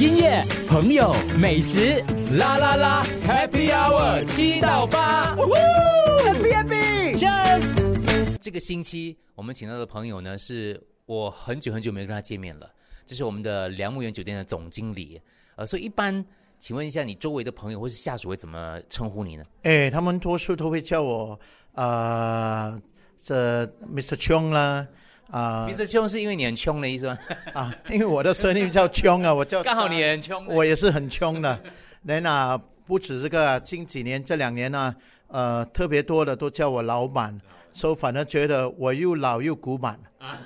[0.00, 2.00] 音乐、朋友、美食，
[2.36, 8.38] 啦啦啦，Happy Hour 七到八，Happy Happy，Cheers！
[8.40, 12.70] 这个星期我们请到的朋友呢，是我很久很久没跟他见面了，
[13.06, 15.20] 这是我们的梁木园酒店的总经理，
[15.56, 16.24] 呃，所以一般，
[16.60, 19.42] 请问一下你周围的朋友或是下属会怎么称呼你呢？
[19.64, 21.36] 哎，他们多数都会叫我
[21.72, 22.78] 啊，
[23.20, 24.14] 这 Mr.
[24.14, 24.86] Chong 啦，
[25.30, 25.86] 啊，Mr.
[25.86, 27.18] Chong 是因为你很穷的意思吗？
[27.52, 31.60] 啊，因为我的声音叫 Chong 啊，我叫 刚好你很穷，我也是很穷的。
[32.02, 34.94] 那啊，不止这个，近几年这两年呢，
[35.26, 37.38] 呃，特别多的都叫我老板，
[37.72, 39.98] 所以反而觉得我又老又古板。
[40.18, 40.40] 啊，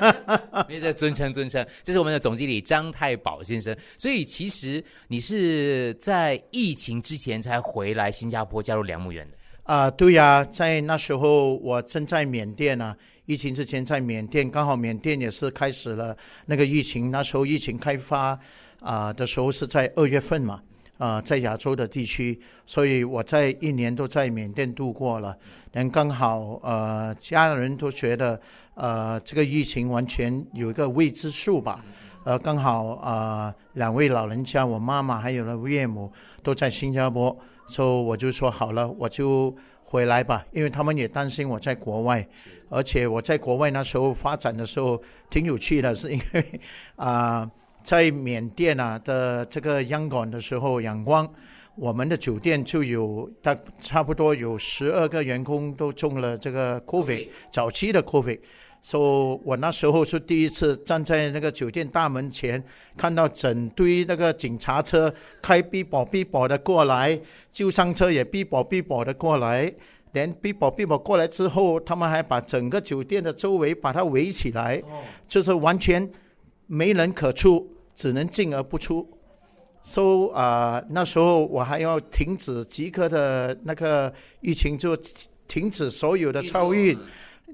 [0.68, 3.76] 没事，尊称尊称，这是我们的总经理张太保先生。
[3.98, 9.36] 所以其实你是在疫情之前才回来新加坡加入梁木园的。
[9.64, 18.38] 啊，对呀，在那时候我正在缅甸啊，疫情之前在缅甸，刚好缅甸也是开始了那个疫情，那时候疫情开发
[18.80, 20.60] 啊的时候是在二月份嘛，
[20.98, 25.36] 啊，在亚洲的地区，所以我在一年都在缅甸度过了，
[25.72, 28.40] 能刚好呃家人都觉得
[28.74, 31.84] 呃这个疫情完全有一个未知数吧，
[32.24, 36.10] 呃刚好啊两位老人家，我妈妈还有了岳母
[36.42, 37.36] 都在新加坡。
[37.68, 39.54] 所以我就说好了，我就
[39.92, 42.26] 回来吧，因为他们也担心我在国外，
[42.70, 46.60] 而且我在国外那时候发展的时候挺有趣的，是因为
[46.96, 47.46] 啊，
[47.82, 51.30] 在缅甸啊的这个央广的时候，阳光
[51.74, 58.40] 我们的酒店就有大差不多有十二个员工都中了这个 COVID，早期的 COVID。
[58.82, 62.62] 说，我那时候是第一次站在那个酒店大门前，
[62.96, 67.18] 看到整堆那个警察车开逼宝逼宝的过来，
[67.52, 69.72] 救伤车也逼宝逼宝的过来，
[70.14, 74.82] 连逼宝逼宝过来之后，他们还把整个酒店的周围把它围起来，
[75.28, 76.10] 就是完全
[76.66, 79.08] 没人可出，只能进而不出。
[79.84, 84.96] 说啊，那时候我还要停止即刻的那个疫情，就
[85.46, 86.98] 停止所有的超运。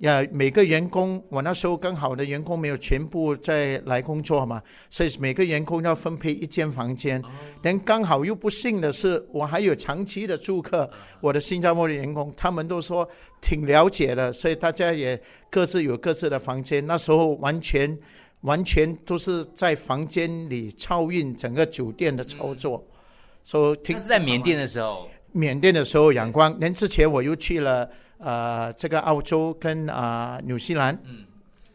[0.00, 7.22] 呀，每个员工，我那时候刚好的员工没有全部在来工作嘛，所以每个员工要分配一间房间。
[7.62, 10.90] 但刚好又不幸的是，我还有长期的住客，
[11.20, 13.08] 我的新加坡的员工，他们都说
[13.40, 15.18] 挺了解的，所以大家也
[15.48, 16.84] 各自有各自的房间。
[16.84, 17.96] 那时候完全
[18.42, 22.84] 完全都是在房间里操运整个酒店的操作。
[23.44, 26.54] 说，是在缅甸的时候，缅甸的时候阳光。
[26.60, 27.88] 连之前我又去了。
[28.18, 31.24] 呃，这个澳洲跟啊纽西兰，嗯，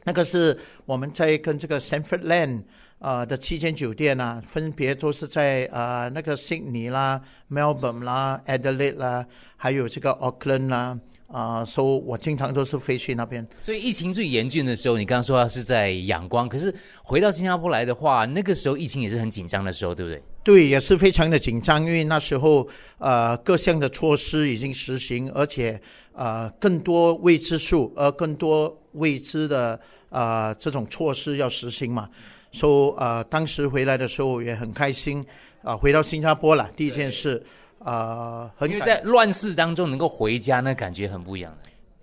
[0.03, 2.63] 那个是我们在跟这个 Sanford Land
[3.00, 9.25] 啊的七间酒店啊，分别都是在啊那个悉尼啦、Melbourne 啦、Adelaide 啦，
[9.57, 13.45] 还有这个 Auckland 啦，啊，所以我经常都是飞去那边。
[13.61, 16.73] 所以疫情最严峻的时候，你刚刚说是在仰光，可是
[17.03, 20.23] 回到新加坡来的话，那个时候疫情也是很紧张的时候，对不对？
[20.44, 22.67] 对，也是非常的紧张，因为那时候
[22.97, 25.79] 呃各项的措施已经实行，而且。
[26.19, 32.09] 啊，更多未知数，呃更多未知的呃，这种措施要实行嘛。
[32.52, 35.25] 说呃，当时回来的时候也很开心
[35.63, 36.69] 啊，回到新加坡了。
[36.75, 37.41] 第一件事
[37.80, 41.57] 啊，因为在乱世当中能够回家，那感觉很不一样。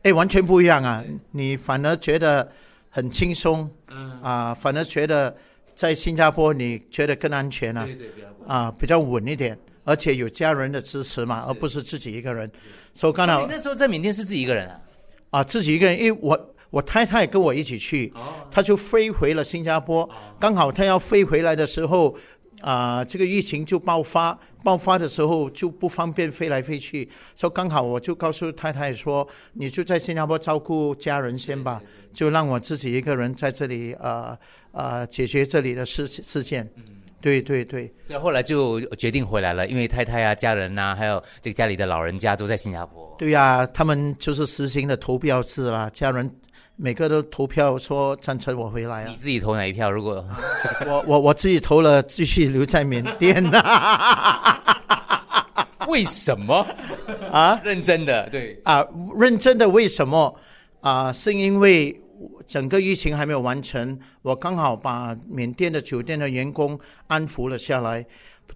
[0.05, 1.05] 哎，完全不一样啊！
[1.33, 2.51] 你反而觉得
[2.89, 5.37] 很轻松，嗯啊，反而觉得
[5.75, 8.09] 在新加坡你觉得更安全啊，对对，
[8.47, 9.59] 啊，比较稳一点。
[9.87, 12.51] 而且有家人的支持嘛，而不是自己一个人。
[12.93, 14.81] 所以刚好那时候在缅甸是自己一个人啊，
[15.31, 18.13] 啊，自己一个人，因为我我太太跟我一起去，
[18.51, 20.09] 她就飞回了新加坡。
[20.41, 22.17] 刚好她要飞回来的时候，
[22.63, 27.09] 啊，这个疫情就爆发，爆发的时候就不方便飞来飞去。
[27.37, 31.81] 所以刚好我就告诉太太说，你就在新加坡照顾家人先吧，
[32.13, 34.37] 就让我自己一个人在这里呃
[34.73, 36.69] 呃解决这里的事事件。
[37.27, 43.13] 对对对，所以后来就决定回来了，因为太太啊、家人呐，还有这个家里的老人家都在新加坡。
[43.19, 46.31] 对呀，他们就是实行的投票制啦，家人
[46.77, 49.09] 每个都投票说赞成我回来啊。
[49.09, 49.91] 你自己投哪一票？
[49.91, 50.25] 如果
[50.87, 54.63] 我我我自己投了，继续留在缅甸呐。
[55.89, 56.65] 为什么
[57.33, 57.61] 啊？
[57.65, 58.87] 认真的，对啊，
[59.19, 60.33] 认真的为什么
[60.81, 61.13] 啊？
[61.13, 62.01] 是因为。
[62.47, 66.79] 整个疫情还没有完成，我刚好把缅甸的酒店的员工
[67.09, 68.07] 安抚了下来。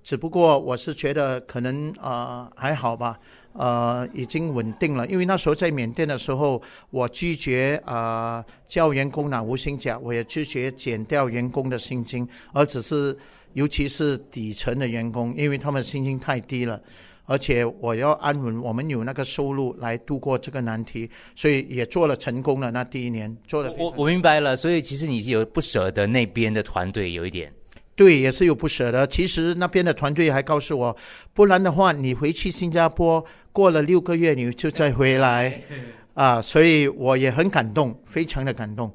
[0.04, 3.18] 只不过我是觉得可能啊还好吧，
[3.54, 5.04] 呃已经稳定了。
[5.08, 13.16] 因为那时候在缅甸的时候，我拒绝啊叫员工拿无薪假，我也拒绝减掉员工的薪金，而只是
[13.54, 16.80] 尤其是底层的员工，因为他们薪金太低了。
[17.30, 22.72] 而且我要安稳，我们有那个收入来度过这个难题，所以也做了成功了。
[22.72, 24.56] 那第一年做了，我我明白了。
[24.56, 27.52] 所以其实你是有不舍得那边的团队有一点，
[27.94, 29.06] 对，也是有不舍得。
[29.06, 30.96] 其实那边的团队还告诉我，
[31.32, 35.62] 不然的话，你回去新加坡过了六个月，你就再回来
[36.14, 36.42] 啊。
[36.42, 38.92] 所以我也很感动，非常的感动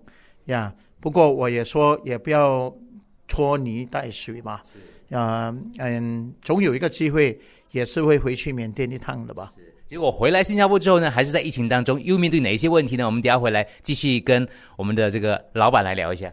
[0.48, 0.76] 呀。
[1.00, 2.76] 不过我也说，也不要
[3.30, 4.60] 拖泥带水嘛。
[5.12, 7.40] 啊，嗯，总有一个机会，
[7.76, 9.52] 也是会回去缅甸一趟的吧。
[9.90, 13.06] 结果回来新加坡之后呢，还是在疫情当中，又面对哪一些问题呢？
[13.06, 16.32] 我们等下回来继续跟我们的这个老板来聊一下。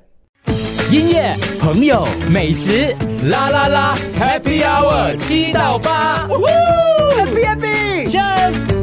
[0.93, 2.95] 音乐、朋友、美食，
[3.29, 8.82] 啦啦啦，Happy Hour 七到八，Happy Happy，Cheers。